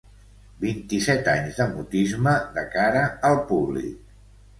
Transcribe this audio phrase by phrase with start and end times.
[0.61, 3.93] Vint-i-set anys de mutisme de cara al públic.